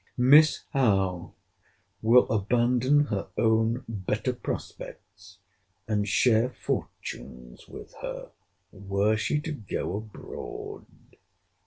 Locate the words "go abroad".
9.51-10.87